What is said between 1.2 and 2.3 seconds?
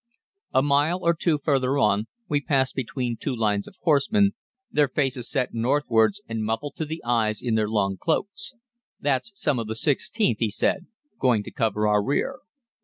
further on